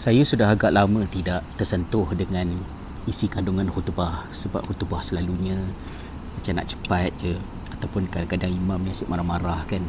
Saya 0.00 0.24
sudah 0.24 0.56
agak 0.56 0.72
lama 0.72 1.04
tidak 1.12 1.44
tersentuh 1.60 2.08
dengan 2.16 2.48
isi 3.04 3.28
kandungan 3.28 3.68
khutbah 3.68 4.24
sebab 4.32 4.64
khutbah 4.64 5.04
selalunya 5.04 5.60
macam 6.32 6.56
nak 6.56 6.72
cepat 6.72 7.12
je 7.20 7.36
ataupun 7.76 8.08
kadang-kadang 8.08 8.48
imam 8.48 8.80
yang 8.80 8.96
asyik 8.96 9.12
marah-marah 9.12 9.60
kan. 9.68 9.84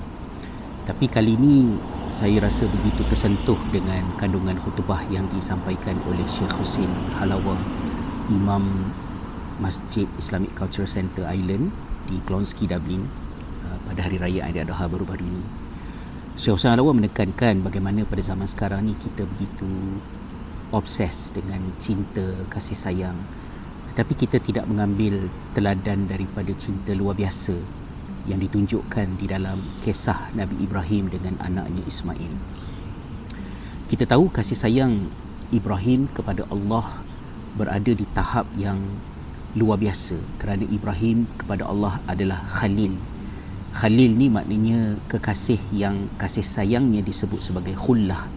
Tapi 0.83 1.07
kali 1.07 1.39
ini 1.39 1.79
saya 2.11 2.43
rasa 2.43 2.67
begitu 2.67 3.07
tersentuh 3.07 3.55
dengan 3.71 4.03
kandungan 4.19 4.59
khutbah 4.59 4.99
yang 5.15 5.31
disampaikan 5.31 5.95
oleh 6.11 6.27
Syekh 6.27 6.59
Hussein 6.59 6.91
Halawa, 7.15 7.55
Imam 8.27 8.91
Masjid 9.63 10.11
Islamic 10.19 10.51
Cultural 10.59 10.91
Center 10.91 11.23
Island 11.23 11.71
di 12.11 12.19
Clonsky, 12.27 12.67
Dublin 12.67 13.07
uh, 13.63 13.79
pada 13.87 14.03
hari 14.03 14.19
raya 14.19 14.43
Aidil 14.43 14.67
Adha 14.67 14.91
baru-baru 14.91 15.23
ini. 15.23 15.60
Syekh 16.41 16.57
Hussein 16.57 16.73
Halawa 16.73 16.97
menekankan 16.97 17.61
bagaimana 17.61 18.01
pada 18.01 18.17
zaman 18.25 18.49
sekarang 18.49 18.89
ni 18.89 18.97
kita 18.97 19.29
begitu 19.29 19.69
obses 20.73 21.29
dengan 21.37 21.61
cinta, 21.77 22.25
kasih 22.49 22.73
sayang 22.73 23.13
tetapi 23.93 24.17
kita 24.17 24.41
tidak 24.41 24.65
mengambil 24.65 25.29
teladan 25.53 26.09
daripada 26.09 26.49
cinta 26.57 26.97
luar 26.97 27.13
biasa 27.13 27.53
yang 28.25 28.41
ditunjukkan 28.41 29.21
di 29.21 29.29
dalam 29.29 29.61
kisah 29.85 30.33
Nabi 30.33 30.57
Ibrahim 30.65 31.13
dengan 31.13 31.37
anaknya 31.45 31.85
Ismail. 31.85 32.33
Kita 33.85 34.09
tahu 34.09 34.33
kasih 34.33 34.57
sayang 34.57 35.13
Ibrahim 35.53 36.09
kepada 36.09 36.49
Allah 36.49 37.05
berada 37.53 37.93
di 37.93 38.09
tahap 38.17 38.49
yang 38.57 38.81
luar 39.53 39.77
biasa 39.77 40.17
kerana 40.41 40.65
Ibrahim 40.65 41.29
kepada 41.37 41.69
Allah 41.69 42.01
adalah 42.09 42.41
Khalil. 42.49 42.97
Khalil 43.71 44.19
ni 44.19 44.27
maknanya 44.27 44.99
kekasih 45.07 45.59
yang 45.71 46.11
kasih 46.19 46.43
sayangnya 46.43 46.99
disebut 46.99 47.39
sebagai 47.39 47.71
khullah 47.79 48.27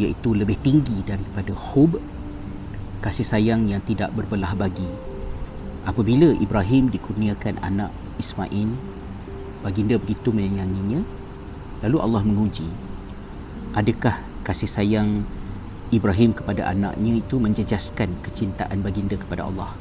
iaitu 0.00 0.32
lebih 0.32 0.56
tinggi 0.64 1.04
daripada 1.04 1.52
hub 1.52 2.00
kasih 3.04 3.26
sayang 3.26 3.68
yang 3.68 3.84
tidak 3.84 4.14
berbelah 4.16 4.56
bagi. 4.56 4.88
Apabila 5.82 6.30
Ibrahim 6.38 6.88
dikurniakan 6.88 7.58
anak 7.60 7.90
Ismail, 8.16 8.78
baginda 9.60 9.98
begitu 9.98 10.30
menyayanginya, 10.30 11.02
lalu 11.82 11.96
Allah 11.98 12.22
menguji, 12.22 12.70
adakah 13.74 14.14
kasih 14.46 14.70
sayang 14.70 15.26
Ibrahim 15.90 16.32
kepada 16.32 16.70
anaknya 16.70 17.18
itu 17.18 17.36
menjejaskan 17.42 18.22
kecintaan 18.22 18.80
baginda 18.80 19.18
kepada 19.18 19.50
Allah. 19.50 19.74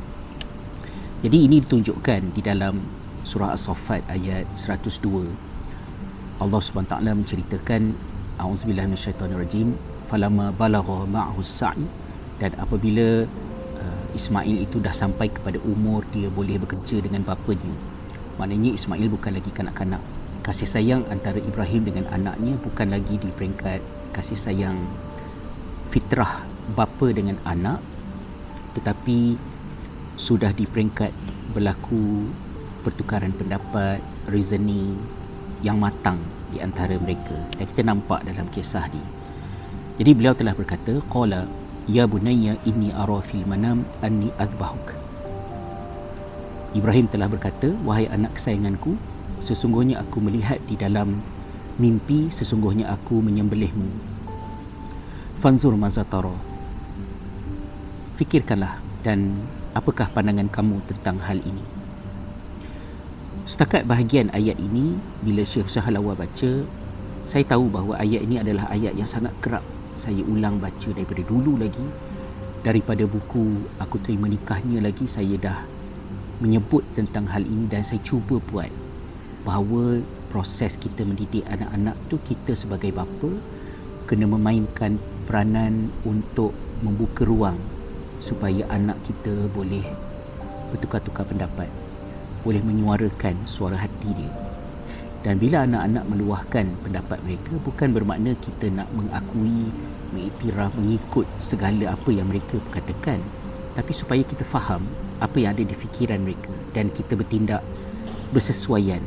Jadi 1.21 1.45
ini 1.45 1.61
ditunjukkan 1.61 2.33
di 2.33 2.41
dalam 2.41 2.81
surah 3.21 3.53
As-Saffat 3.53 4.05
ayat 4.09 4.49
102. 4.53 5.29
Allah 6.41 6.61
SWT 6.61 6.93
menceritakan 7.05 7.93
A'udzubillahi 8.41 8.89
minasyaitonirrajim. 8.89 9.77
Falamma 10.09 10.49
balagha 10.51 11.05
ma'hu 11.05 11.39
sa'i 11.45 11.85
dan 12.41 12.51
apabila 12.57 13.29
uh, 13.77 14.05
Ismail 14.17 14.65
itu 14.65 14.81
dah 14.81 14.91
sampai 14.91 15.29
kepada 15.29 15.61
umur 15.61 16.01
dia 16.09 16.27
boleh 16.33 16.57
bekerja 16.57 16.99
dengan 16.99 17.21
bapanya 17.21 17.71
maknanya 18.41 18.73
Ismail 18.73 19.05
bukan 19.13 19.37
lagi 19.37 19.53
kanak-kanak. 19.53 20.01
Kasih 20.41 20.65
sayang 20.65 21.05
antara 21.13 21.37
Ibrahim 21.37 21.85
dengan 21.85 22.09
anaknya 22.09 22.57
bukan 22.57 22.89
lagi 22.89 23.21
di 23.21 23.29
peringkat 23.29 23.77
kasih 24.09 24.33
sayang 24.33 24.89
fitrah 25.85 26.49
bapa 26.73 27.13
dengan 27.13 27.37
anak 27.45 27.77
tetapi 28.73 29.37
sudah 30.17 30.49
di 30.49 30.65
peringkat 30.65 31.13
berlaku 31.53 32.33
pertukaran 32.81 33.31
pendapat 33.37 34.01
reasoning 34.27 34.97
yang 35.61 35.77
matang 35.77 36.17
di 36.49 36.59
antara 36.59 36.97
mereka 36.97 37.37
dan 37.55 37.65
kita 37.69 37.81
nampak 37.85 38.25
dalam 38.27 38.49
kisah 38.49 38.89
ni 38.91 39.01
jadi 40.01 40.17
beliau 40.17 40.33
telah 40.33 40.57
berkata 40.57 40.97
qala 41.07 41.45
Ya 41.89 42.05
bunayya 42.05 42.61
inni 42.69 42.93
ara 42.93 43.17
fil 43.25 43.41
manam 43.49 43.81
anni 44.05 44.29
azbahuk. 44.37 44.93
Ibrahim 46.77 47.09
telah 47.09 47.25
berkata, 47.25 47.73
wahai 47.81 48.05
anak 48.05 48.37
kesayanganku, 48.37 48.95
sesungguhnya 49.41 49.97
aku 49.97 50.21
melihat 50.21 50.61
di 50.69 50.77
dalam 50.77 51.25
mimpi 51.81 52.29
sesungguhnya 52.29 52.85
aku 52.85 53.25
menyembelihmu. 53.25 53.89
Fanzur 55.41 55.73
mazatara. 55.73 56.37
Fikirkanlah 58.13 58.77
dan 59.01 59.41
apakah 59.73 60.05
pandangan 60.13 60.53
kamu 60.53 60.85
tentang 60.85 61.17
hal 61.17 61.41
ini? 61.41 61.80
Setakat 63.51 63.83
bahagian 63.83 64.31
ayat 64.31 64.55
ini, 64.63 64.95
bila 65.27 65.43
Syekh 65.43 65.67
Sahalawa 65.67 66.15
baca, 66.15 66.63
saya 67.27 67.43
tahu 67.43 67.67
bahawa 67.67 67.99
ayat 67.99 68.23
ini 68.23 68.39
adalah 68.39 68.71
ayat 68.71 68.95
yang 68.95 69.03
sangat 69.03 69.35
kerap 69.43 69.59
saya 69.99 70.23
ulang 70.23 70.63
baca 70.63 70.87
daripada 70.95 71.19
dulu 71.27 71.59
lagi. 71.59 71.83
Daripada 72.63 73.03
buku 73.03 73.67
aku 73.75 73.99
terima 73.99 74.31
nikahnya 74.31 74.79
lagi 74.79 75.03
saya 75.03 75.35
dah 75.35 75.59
menyebut 76.39 76.95
tentang 76.95 77.27
hal 77.27 77.43
ini 77.43 77.67
dan 77.67 77.83
saya 77.83 77.99
cuba 77.99 78.39
buat 78.39 78.71
bahawa 79.43 79.99
proses 80.31 80.79
kita 80.79 81.03
mendidik 81.03 81.43
anak-anak 81.51 81.99
tu 82.07 82.23
kita 82.23 82.55
sebagai 82.55 82.95
bapa 82.95 83.35
kena 84.07 84.31
memainkan 84.31 84.95
peranan 85.27 85.91
untuk 86.07 86.55
membuka 86.79 87.27
ruang 87.27 87.59
supaya 88.15 88.63
anak 88.71 88.95
kita 89.03 89.51
boleh 89.51 89.83
bertukar-tukar 90.71 91.27
pendapat 91.27 91.67
boleh 92.41 92.61
menyuarakan 92.61 93.45
suara 93.45 93.77
hati 93.77 94.11
dia. 94.13 94.33
Dan 95.21 95.37
bila 95.37 95.69
anak-anak 95.69 96.05
meluahkan 96.09 96.65
pendapat 96.81 97.21
mereka 97.21 97.53
bukan 97.61 97.93
bermakna 97.93 98.33
kita 98.41 98.73
nak 98.73 98.89
mengakui, 98.97 99.69
mengiktiraf, 100.11 100.73
mengikut 100.75 101.29
segala 101.37 101.93
apa 101.93 102.09
yang 102.09 102.27
mereka 102.27 102.57
katakan 102.73 103.21
tapi 103.71 103.91
supaya 103.95 104.19
kita 104.23 104.43
faham 104.43 104.83
apa 105.23 105.37
yang 105.39 105.55
ada 105.55 105.63
di 105.63 105.75
fikiran 105.75 106.19
mereka 106.23 106.51
dan 106.75 106.91
kita 106.91 107.15
bertindak 107.15 107.63
bersesuaian 108.35 108.99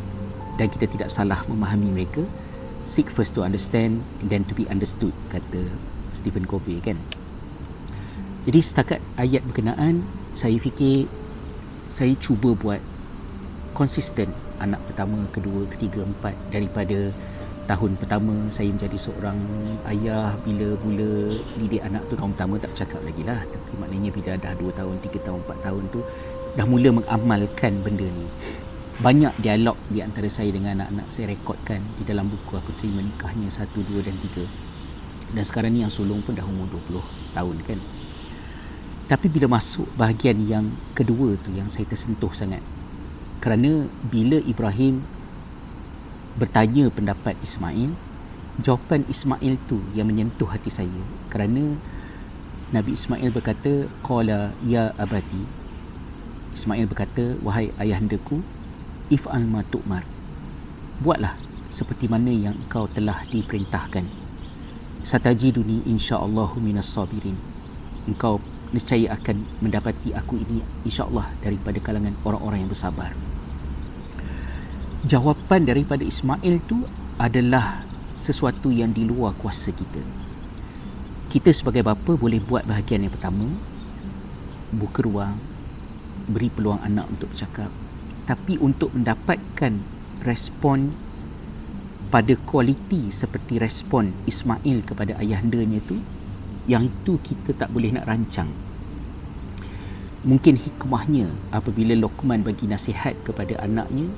dan 0.57 0.71
kita 0.71 0.89
tidak 0.89 1.11
salah 1.13 1.37
memahami 1.51 1.93
mereka 1.93 2.25
seek 2.89 3.09
first 3.13 3.37
to 3.37 3.45
understand 3.45 4.01
then 4.25 4.45
to 4.45 4.57
be 4.57 4.65
understood 4.73 5.13
kata 5.29 5.69
Stephen 6.17 6.49
Covey 6.49 6.81
kan? 6.81 6.97
Jadi 8.45 8.61
setakat 8.61 9.01
ayat 9.17 9.45
berkenaan 9.49 10.05
saya 10.37 10.57
fikir 10.61 11.09
saya 11.89 12.13
cuba 12.17 12.53
buat 12.57 12.81
konsisten 13.75 14.31
anak 14.63 14.81
pertama, 14.87 15.19
kedua, 15.35 15.67
ketiga, 15.67 16.07
empat 16.07 16.33
daripada 16.49 17.11
tahun 17.65 17.97
pertama 17.97 18.49
saya 18.53 18.69
menjadi 18.69 18.97
seorang 18.97 19.41
ayah 19.89 20.37
bila 20.45 20.77
mula 20.85 21.33
didik 21.57 21.81
anak 21.81 22.05
tu 22.13 22.15
tahun 22.15 22.37
pertama 22.37 22.55
tak 22.61 22.73
cakap 22.77 23.01
lagi 23.03 23.27
lah. 23.27 23.41
Tapi 23.51 23.73
maknanya 23.81 24.11
bila 24.15 24.33
dah 24.39 24.53
2 24.57 24.79
tahun, 24.79 24.95
3 25.03 25.27
tahun, 25.27 25.39
4 25.43 25.67
tahun 25.67 25.83
tu 25.91 26.01
dah 26.55 26.67
mula 26.69 26.89
mengamalkan 27.03 27.73
benda 27.83 28.07
ni. 28.07 28.27
Banyak 28.95 29.43
dialog 29.43 29.75
di 29.91 30.07
antara 30.07 30.31
saya 30.31 30.55
dengan 30.55 30.79
anak-anak 30.79 31.11
saya 31.11 31.35
rekodkan 31.35 31.83
di 31.99 32.07
dalam 32.07 32.31
buku 32.31 32.55
aku 32.55 32.71
terima 32.79 33.03
nikahnya 33.03 33.51
1, 33.51 33.67
2 33.75 34.07
dan 34.07 34.17
3 34.23 34.75
dan 35.35 35.43
sekarang 35.43 35.75
ni 35.75 35.83
yang 35.83 35.91
sulung 35.91 36.23
pun 36.23 36.39
dah 36.39 36.47
umur 36.47 36.71
20 36.71 37.03
tahun 37.35 37.57
kan. 37.67 37.81
Tapi 39.05 39.27
bila 39.29 39.59
masuk 39.59 39.91
bahagian 39.99 40.39
yang 40.47 40.71
kedua 40.95 41.37
tu 41.43 41.51
yang 41.53 41.69
saya 41.69 41.91
tersentuh 41.91 42.31
sangat 42.31 42.63
kerana 43.45 43.85
bila 44.09 44.41
Ibrahim 44.41 45.05
bertanya 46.41 46.89
pendapat 46.89 47.37
Ismail 47.45 47.93
jawapan 48.63 49.05
Ismail 49.05 49.61
tu 49.69 49.85
yang 49.93 50.09
menyentuh 50.09 50.49
hati 50.49 50.73
saya. 50.73 51.03
Kerana 51.29 51.77
Nabi 52.73 52.97
Ismail 52.97 53.29
berkata 53.29 53.85
qala 54.01 54.57
ya 54.65 54.97
abati. 54.97 55.45
Ismail 56.57 56.89
berkata 56.89 57.37
wahai 57.45 57.69
ayahandaku 57.77 58.41
if 59.13 59.29
al 59.29 59.45
ma 59.45 59.61
tu'mar. 59.61 60.09
Buatlah 61.05 61.37
seperti 61.69 62.09
mana 62.09 62.33
yang 62.33 62.57
engkau 62.57 62.89
telah 62.89 63.29
diperintahkan. 63.29 64.09
Satajiduni 65.05 65.85
insyaallahu 65.85 66.65
minas 66.65 66.89
sabirin. 66.89 67.37
Engkau 68.09 68.41
nescaya 68.73 69.13
akan 69.13 69.45
mendapati 69.61 70.17
aku 70.17 70.41
ini 70.41 70.65
insyaallah 70.89 71.29
daripada 71.45 71.77
kalangan 71.85 72.17
orang-orang 72.25 72.65
yang 72.65 72.73
bersabar 72.73 73.13
jawapan 75.05 75.69
daripada 75.69 76.01
Ismail 76.01 76.65
tu 76.65 76.81
adalah 77.21 77.85
sesuatu 78.17 78.73
yang 78.73 78.97
di 78.97 79.05
luar 79.05 79.37
kuasa 79.37 79.71
kita. 79.71 80.01
Kita 81.29 81.53
sebagai 81.53 81.85
bapa 81.85 82.17
boleh 82.17 82.41
buat 82.41 82.65
bahagian 82.65 83.05
yang 83.05 83.13
pertama, 83.13 83.45
buka 84.73 85.05
ruang, 85.05 85.37
beri 86.25 86.49
peluang 86.49 86.81
anak 86.81 87.05
untuk 87.13 87.37
bercakap. 87.37 87.69
Tapi 88.25 88.57
untuk 88.57 88.97
mendapatkan 88.97 89.77
respon 90.25 90.97
pada 92.09 92.33
kualiti 92.49 93.13
seperti 93.13 93.61
respon 93.61 94.15
Ismail 94.25 94.89
kepada 94.89 95.21
ayahandanya 95.21 95.85
tu, 95.85 96.01
yang 96.65 96.89
itu 96.89 97.21
kita 97.21 97.53
tak 97.53 97.69
boleh 97.77 97.93
nak 97.93 98.09
rancang. 98.09 98.49
Mungkin 100.25 100.57
hikmahnya 100.57 101.29
apabila 101.53 101.93
Lokman 101.93 102.41
bagi 102.41 102.65
nasihat 102.65 103.13
kepada 103.29 103.61
anaknya, 103.61 104.09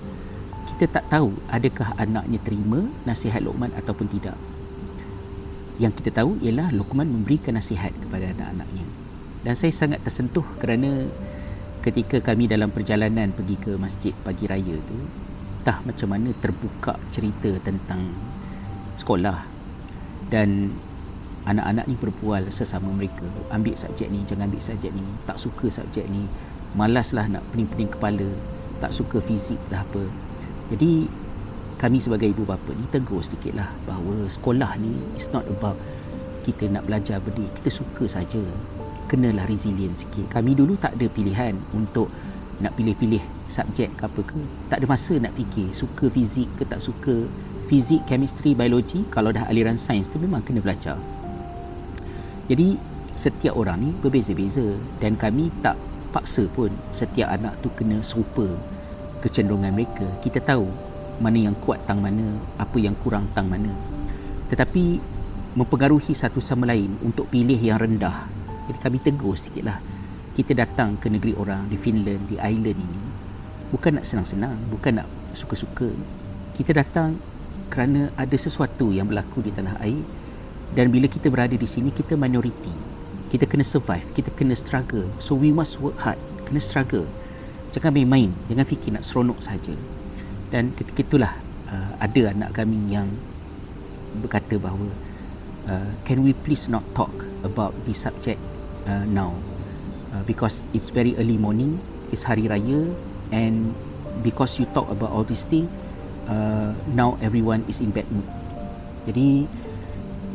kita 0.67 0.91
tak 0.91 1.07
tahu 1.07 1.31
adakah 1.47 1.95
anaknya 1.95 2.43
terima 2.43 2.91
nasihat 3.07 3.39
Luqman 3.41 3.71
ataupun 3.79 4.11
tidak. 4.11 4.35
yang 5.77 5.93
kita 5.93 6.09
tahu 6.09 6.41
ialah 6.41 6.73
Luqman 6.73 7.05
memberikan 7.05 7.53
nasihat 7.53 7.93
kepada 8.01 8.33
anak-anaknya. 8.33 8.89
Dan 9.45 9.53
saya 9.53 9.69
sangat 9.69 10.01
tersentuh 10.01 10.57
kerana 10.57 11.13
ketika 11.85 12.17
kami 12.25 12.49
dalam 12.49 12.73
perjalanan 12.73 13.29
pergi 13.29 13.61
ke 13.61 13.73
masjid 13.77 14.17
pagi 14.25 14.49
raya 14.49 14.73
tu 14.89 14.97
entah 15.61 15.85
macam 15.85 16.09
mana 16.17 16.33
terbuka 16.33 16.97
cerita 17.13 17.53
tentang 17.61 18.09
sekolah. 18.97 19.37
Dan 20.33 20.73
anak-anak 21.45 21.85
ni 21.93 21.95
berbual 22.01 22.49
sesama 22.49 22.89
mereka. 22.89 23.29
Ambil 23.53 23.77
subjek 23.77 24.09
ni 24.09 24.25
jangan 24.25 24.49
ambil 24.49 24.65
subjek 24.65 24.97
ni. 24.97 25.05
Tak 25.29 25.37
suka 25.37 25.69
subjek 25.69 26.09
ni. 26.09 26.25
Malaslah 26.73 27.29
nak 27.29 27.45
pening-pening 27.53 27.93
kepala. 27.93 28.33
Tak 28.81 28.97
suka 28.97 29.21
fizik 29.21 29.61
lah 29.69 29.85
apa 29.85 30.26
jadi 30.67 31.07
kami 31.77 32.01
sebagai 32.01 32.33
ibu 32.33 32.49
bapa 32.49 32.73
ni 32.73 32.89
tegur 32.89 33.21
sedikit 33.21 33.53
lah 33.53 33.69
bahawa 33.85 34.25
sekolah 34.27 34.81
ni 34.81 34.97
is 35.13 35.29
not 35.29 35.45
about 35.47 35.77
kita 36.47 36.71
nak 36.71 36.87
belajar 36.87 37.19
benda. 37.19 37.45
Kita 37.53 37.69
suka 37.69 38.07
saja 38.07 38.41
kenalah 39.11 39.45
resilient 39.51 39.99
sikit. 39.99 40.31
Kami 40.31 40.55
dulu 40.55 40.79
tak 40.79 40.95
ada 40.95 41.07
pilihan 41.11 41.59
untuk 41.75 42.07
nak 42.63 42.73
pilih-pilih 42.79 43.21
subjek 43.51 43.93
ke 43.99 44.03
apa 44.07 44.21
ke. 44.25 44.41
Tak 44.73 44.81
ada 44.81 44.87
masa 44.89 45.19
nak 45.19 45.35
fikir 45.37 45.69
suka 45.75 46.09
fizik 46.09 46.49
ke 46.57 46.65
tak 46.65 46.81
suka 46.81 47.29
fizik, 47.67 48.07
chemistry, 48.07 48.55
biologi 48.55 49.03
kalau 49.11 49.35
dah 49.35 49.45
aliran 49.51 49.77
sains 49.77 50.07
tu 50.09 50.17
memang 50.23 50.41
kena 50.47 50.63
belajar. 50.63 50.97
Jadi 52.47 52.79
setiap 53.19 53.59
orang 53.59 53.83
ni 53.83 53.91
berbeza-beza 53.99 54.79
dan 55.03 55.19
kami 55.19 55.51
tak 55.61 55.75
paksa 56.15 56.47
pun 56.55 56.71
setiap 56.95 57.29
anak 57.29 57.59
tu 57.61 57.69
kena 57.75 57.99
serupa 58.01 58.47
kecenderungan 59.23 59.73
mereka. 59.73 60.07
Kita 60.21 60.41
tahu 60.43 60.69
mana 61.21 61.39
yang 61.51 61.57
kuat 61.59 61.85
tang 61.89 62.01
mana, 62.01 62.37
apa 62.61 62.77
yang 62.77 62.95
kurang 62.99 63.29
tang 63.33 63.49
mana. 63.49 63.73
Tetapi 64.53 65.01
mempengaruhi 65.57 66.13
satu 66.13 66.39
sama 66.41 66.69
lain 66.69 66.97
untuk 67.01 67.33
pilih 67.33 67.57
yang 67.57 67.81
rendah. 67.81 68.29
Jadi 68.69 68.79
kami 68.79 68.99
tegur 69.01 69.35
sikitlah. 69.35 69.81
Kita 70.37 70.53
datang 70.53 71.01
ke 71.01 71.09
negeri 71.09 71.33
orang 71.37 71.71
di 71.73 71.81
Finland, 71.81 72.29
di 72.29 72.37
Ireland 72.37 72.77
ini 72.77 73.03
bukan 73.73 73.99
nak 73.99 74.05
senang-senang, 74.05 74.57
bukan 74.69 75.01
nak 75.03 75.09
suka-suka. 75.33 75.89
Kita 76.53 76.77
datang 76.77 77.17
kerana 77.69 78.15
ada 78.15 78.37
sesuatu 78.39 78.95
yang 78.95 79.11
berlaku 79.11 79.43
di 79.43 79.51
tanah 79.51 79.77
air 79.83 80.01
dan 80.75 80.91
bila 80.91 81.07
kita 81.11 81.31
berada 81.31 81.55
di 81.55 81.69
sini 81.69 81.91
kita 81.91 82.15
minoriti 82.15 82.73
kita 83.27 83.45
kena 83.47 83.67
survive 83.67 84.07
kita 84.15 84.31
kena 84.35 84.55
struggle 84.55 85.07
so 85.19 85.35
we 85.35 85.51
must 85.51 85.83
work 85.83 85.99
hard 85.99 86.19
kena 86.47 86.63
struggle 86.63 87.07
jangan 87.77 87.93
main-main. 87.93 88.33
Jangan 88.49 88.65
fikir 88.65 88.97
nak 88.97 89.05
seronok 89.05 89.37
saja. 89.45 89.77
Dan 90.49 90.73
ketika 90.73 91.05
itulah 91.05 91.33
uh, 91.69 91.93
ada 92.01 92.33
anak 92.33 92.57
kami 92.57 92.81
yang 92.89 93.13
berkata 94.25 94.57
bahawa 94.57 94.89
uh, 95.69 95.93
can 96.09 96.25
we 96.25 96.33
please 96.33 96.73
not 96.73 96.81
talk 96.97 97.13
about 97.45 97.77
this 97.85 98.01
subject 98.01 98.41
uh, 98.89 99.05
now? 99.05 99.37
Uh, 100.17 100.25
because 100.25 100.65
it's 100.73 100.89
very 100.89 101.13
early 101.21 101.37
morning 101.37 101.77
it's 102.09 102.25
hari 102.25 102.49
raya 102.49 102.89
and 103.35 103.77
because 104.25 104.57
you 104.57 104.65
talk 104.73 104.89
about 104.89 105.13
all 105.13 105.27
these 105.27 105.45
things 105.45 105.69
uh, 106.33 106.73
now 106.97 107.21
everyone 107.21 107.61
is 107.69 107.85
in 107.85 107.93
bad 107.93 108.09
mood. 108.09 108.25
Jadi 109.05 109.45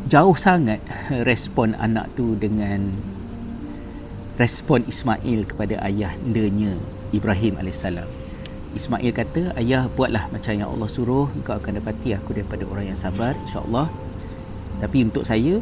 jauh 0.05 0.37
sangat 0.37 0.77
respon 1.29 1.73
anak 1.81 2.13
tu 2.13 2.37
dengan 2.37 2.93
respon 4.37 4.85
Ismail 4.85 5.49
kepada 5.49 5.81
ayah 5.81 6.13
ayahnya 6.13 7.00
Ibrahim 7.11 7.59
AS. 7.59 7.83
Ismail 8.71 9.11
kata, 9.11 9.51
ayah 9.59 9.91
buatlah 9.91 10.31
macam 10.31 10.55
yang 10.55 10.71
Allah 10.71 10.87
suruh, 10.87 11.27
engkau 11.35 11.59
akan 11.59 11.83
dapati 11.83 12.15
aku 12.15 12.31
daripada 12.31 12.63
orang 12.63 12.95
yang 12.95 12.99
sabar, 12.99 13.35
insyaAllah. 13.43 13.91
Tapi 14.79 15.03
untuk 15.03 15.27
saya, 15.27 15.59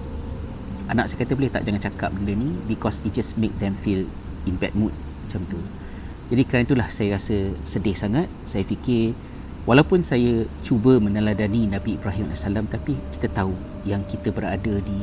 anak 0.94 1.10
saya 1.10 1.26
kata 1.26 1.34
boleh 1.34 1.50
tak 1.50 1.66
jangan 1.66 1.82
cakap 1.82 2.14
benda 2.14 2.38
ni 2.38 2.54
because 2.70 3.02
it 3.02 3.12
just 3.12 3.36
make 3.42 3.54
them 3.58 3.74
feel 3.74 4.06
in 4.46 4.56
bad 4.62 4.78
mood 4.78 4.94
macam 5.26 5.42
tu. 5.50 5.58
Jadi 6.30 6.46
kerana 6.46 6.64
itulah 6.70 6.88
saya 6.94 7.18
rasa 7.18 7.54
sedih 7.66 7.98
sangat. 7.98 8.30
Saya 8.46 8.62
fikir 8.62 9.18
walaupun 9.66 10.06
saya 10.06 10.46
cuba 10.62 11.02
meneladani 11.02 11.66
Nabi 11.66 11.98
Ibrahim 11.98 12.30
AS 12.30 12.46
tapi 12.46 12.94
kita 13.10 13.26
tahu 13.34 13.58
yang 13.90 14.06
kita 14.06 14.30
berada 14.30 14.78
di 14.86 15.02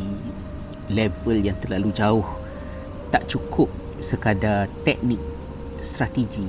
level 0.91 1.43
yang 1.43 1.59
terlalu 1.59 1.91
jauh 1.91 2.27
tak 3.11 3.27
cukup 3.27 3.67
sekadar 3.99 4.71
teknik 4.87 5.19
strategi 5.83 6.47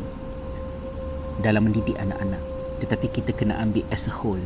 dalam 1.41 1.69
mendidik 1.69 1.97
anak-anak. 2.00 2.41
Tetapi 2.83 3.07
kita 3.09 3.31
kena 3.33 3.57
ambil 3.62 3.85
as 3.89 4.06
a 4.09 4.13
whole. 4.13 4.41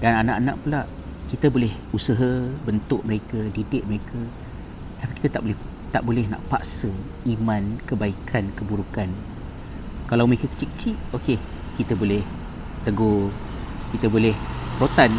Dan 0.00 0.26
anak-anak 0.26 0.56
pula 0.60 0.80
kita 1.26 1.50
boleh 1.50 1.72
usaha 1.90 2.46
bentuk 2.64 3.02
mereka 3.02 3.38
didik 3.50 3.82
mereka. 3.88 4.20
Tapi 5.00 5.12
kita 5.18 5.40
tak 5.40 5.42
boleh 5.44 5.58
tak 5.94 6.02
boleh 6.04 6.24
nak 6.28 6.42
paksa 6.52 6.92
iman 7.24 7.80
kebaikan 7.88 8.52
keburukan. 8.52 9.08
Kalau 10.06 10.28
mereka 10.28 10.46
kecil-kecil 10.52 10.94
okey 11.16 11.40
kita 11.74 11.96
boleh 11.96 12.20
tegur 12.84 13.32
kita 13.90 14.06
boleh 14.12 14.36
rotan. 14.76 15.10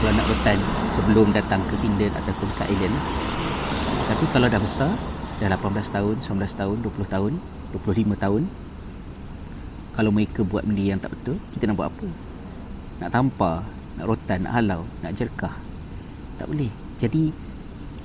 Kalau 0.00 0.12
nak 0.16 0.26
rotan 0.26 0.58
sebelum 0.90 1.30
datang 1.30 1.62
ke 1.68 1.78
Finland 1.78 2.16
ataupun 2.16 2.48
ke 2.58 2.64
Island 2.72 2.96
tapi 4.12 4.28
kalau 4.28 4.44
dah 4.50 4.60
besar 4.60 4.92
dah 5.40 5.48
18 5.48 5.94
tahun 5.94 6.16
19 6.20 6.60
tahun 6.60 6.76
20 6.84 7.14
tahun 7.16 7.32
25 7.72 8.14
tahun 8.16 8.42
kalau 9.92 10.10
mereka 10.12 10.40
buat 10.44 10.64
benda 10.64 10.84
yang 10.84 11.00
tak 11.00 11.12
betul 11.12 11.36
kita 11.52 11.68
nak 11.68 11.76
buat 11.76 11.88
apa? 11.92 12.08
Nak 13.04 13.10
tampar 13.12 13.56
nak 14.00 14.06
rotan 14.08 14.44
nak 14.48 14.52
halau 14.56 14.88
nak 15.04 15.12
jerkah. 15.12 15.52
Tak 16.40 16.48
boleh. 16.48 16.72
Jadi 16.96 17.32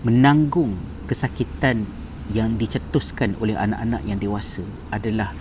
menanggung 0.03 0.75
kesakitan 1.07 1.87
yang 2.35 2.59
dicetuskan 2.59 3.39
oleh 3.39 3.55
anak-anak 3.55 4.03
yang 4.03 4.19
dewasa 4.19 4.63
adalah 4.91 5.31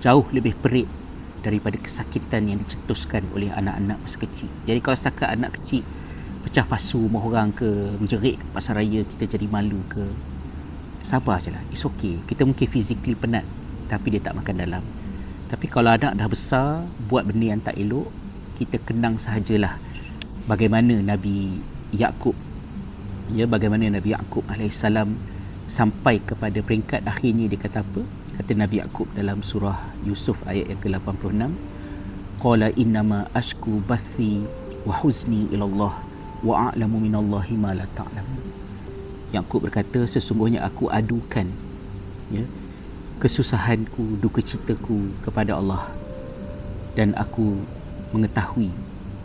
jauh 0.00 0.24
lebih 0.32 0.56
perit 0.56 0.88
daripada 1.44 1.76
kesakitan 1.76 2.48
yang 2.48 2.58
dicetuskan 2.60 3.28
oleh 3.36 3.52
anak-anak 3.52 4.00
masa 4.00 4.16
kecil. 4.20 4.48
Jadi 4.64 4.80
kalau 4.80 4.96
setakat 4.96 5.28
anak 5.36 5.60
kecil 5.60 5.84
pecah 6.40 6.64
pasu 6.64 7.04
rumah 7.04 7.20
orang 7.20 7.52
ke 7.52 7.68
menjerit 8.00 8.40
ke 8.40 8.44
pasar 8.56 8.80
raya 8.80 9.04
kita 9.04 9.36
jadi 9.36 9.44
malu 9.48 9.84
ke 9.92 10.08
sabar 11.04 11.40
je 11.40 11.52
lah. 11.52 11.60
It's 11.68 11.84
okay. 11.84 12.20
Kita 12.24 12.48
mungkin 12.48 12.64
physically 12.68 13.16
penat 13.16 13.44
tapi 13.90 14.14
dia 14.14 14.22
tak 14.22 14.38
makan 14.38 14.62
dalam 14.62 14.84
tapi 15.50 15.66
kalau 15.66 15.90
anak 15.90 16.14
dah 16.14 16.28
besar 16.30 16.86
buat 17.10 17.26
benda 17.26 17.50
yang 17.50 17.58
tak 17.58 17.74
elok 17.74 18.06
kita 18.54 18.78
kenang 18.86 19.18
sahajalah 19.18 19.82
bagaimana 20.46 21.02
Nabi 21.02 21.58
Yakub 21.90 22.38
ya 23.34 23.50
bagaimana 23.50 23.90
Nabi 23.90 24.14
Yakub 24.14 24.46
alaihissalam 24.46 25.18
sampai 25.66 26.22
kepada 26.22 26.62
peringkat 26.62 27.02
akhirnya 27.02 27.50
dia 27.50 27.58
kata 27.58 27.82
apa 27.82 28.06
kata 28.38 28.52
Nabi 28.54 28.78
Yakub 28.78 29.10
dalam 29.18 29.42
surah 29.42 29.78
Yusuf 30.06 30.46
ayat 30.46 30.70
yang 30.70 30.80
ke-86 30.82 31.50
qala 32.38 32.70
innama 32.78 33.26
ashku 33.34 33.82
bathi 33.84 34.46
wa 34.86 34.94
huzni 34.94 35.50
ila 35.50 35.66
Allah 35.66 35.94
wa 36.40 36.72
a'lamu 36.72 37.04
minallahi 37.04 37.52
ma 37.60 37.76
la 37.76 37.84
ta'lamu. 37.92 38.40
Yakub 39.30 39.68
berkata 39.68 40.02
sesungguhnya 40.08 40.64
aku 40.64 40.88
adukan 40.88 41.46
ya 42.32 42.42
kesusahanku, 43.20 44.16
duka 44.18 44.40
citaku 44.40 45.12
kepada 45.20 45.60
Allah 45.60 45.92
dan 46.96 47.12
aku 47.20 47.60
mengetahui 48.16 48.72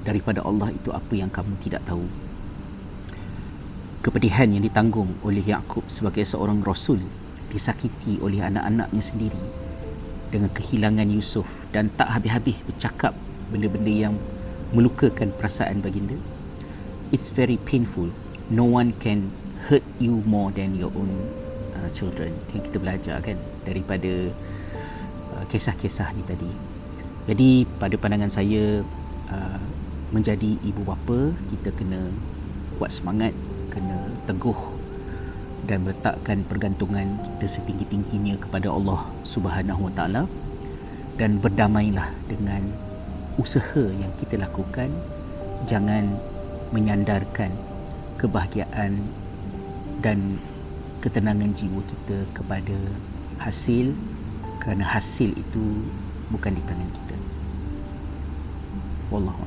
daripada 0.03 0.43
Allah 0.43 0.69
itu 0.75 0.91
apa 0.91 1.13
yang 1.15 1.31
kamu 1.31 1.55
tidak 1.63 1.81
tahu. 1.87 2.03
Kepedihan 4.03 4.51
yang 4.51 4.61
ditanggung 4.61 5.15
oleh 5.25 5.41
Yakub 5.41 5.87
sebagai 5.89 6.27
seorang 6.27 6.61
rasul 6.61 7.01
disakiti 7.49 8.21
oleh 8.21 8.43
anak-anaknya 8.43 9.01
sendiri 9.01 9.43
dengan 10.29 10.51
kehilangan 10.53 11.09
Yusuf 11.09 11.47
dan 11.71 11.89
tak 11.95 12.11
habis-habis 12.11 12.59
bercakap 12.67 13.17
benda-benda 13.49 14.11
yang 14.11 14.15
melukakan 14.75 15.33
perasaan 15.33 15.81
baginda 15.81 16.19
it's 17.11 17.31
very 17.31 17.57
painful. 17.63 18.09
No 18.49 18.65
one 18.65 18.93
can 18.99 19.31
hurt 19.71 19.83
you 19.99 20.21
more 20.25 20.51
than 20.51 20.75
your 20.75 20.91
own 20.95 21.09
uh, 21.75 21.89
children. 21.89 22.33
Yang 22.53 22.69
kita 22.69 22.77
belajar 22.81 23.15
kan 23.21 23.37
daripada 23.65 24.29
uh, 25.35 25.43
kisah-kisah 25.49 26.13
ni 26.13 26.23
tadi. 26.23 26.51
Jadi 27.25 27.65
pada 27.81 27.97
pandangan 27.97 28.29
saya 28.29 28.85
uh, 29.33 29.61
menjadi 30.13 30.61
ibu 30.61 30.85
bapa 30.85 31.33
kita 31.49 31.73
kena 31.73 32.13
kuat 32.77 32.93
semangat, 32.93 33.33
kena 33.73 34.13
teguh 34.29 34.77
dan 35.65 35.81
meletakkan 35.81 36.45
pergantungan 36.45 37.17
kita 37.25 37.49
setinggi-tingginya 37.49 38.37
kepada 38.37 38.69
Allah 38.69 39.01
Subhanahu 39.25 39.89
Wa 39.89 39.93
Taala 39.97 40.23
dan 41.17 41.41
berdamailah 41.41 42.13
dengan 42.29 42.61
usaha 43.41 43.89
yang 43.97 44.13
kita 44.15 44.37
lakukan 44.37 44.93
jangan 45.65 46.15
menyandarkan 46.69 47.49
kebahagiaan 48.21 49.01
dan 49.99 50.37
ketenangan 51.01 51.49
jiwa 51.51 51.81
kita 51.83 52.25
kepada 52.31 52.77
hasil 53.39 53.93
kerana 54.61 54.81
hasil 54.81 55.31
itu 55.37 55.63
bukan 56.33 56.57
di 56.57 56.63
tangan 56.65 56.89
kita. 56.89 57.17
Wallahu 59.13 59.44